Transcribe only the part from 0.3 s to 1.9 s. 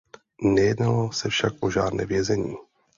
Nejednalo se však o